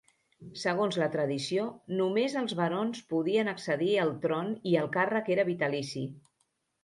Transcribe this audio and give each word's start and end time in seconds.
Segons 0.59 0.95
la 1.01 1.09
tradició, 1.15 1.65
només 1.99 2.37
els 2.41 2.55
barons 2.61 3.03
podien 3.13 3.51
accedir 3.53 3.91
al 4.05 4.13
tron 4.23 4.49
i 4.73 4.75
el 4.83 4.89
càrrec 4.97 5.29
era 5.35 5.45
vitalici. 5.53 6.05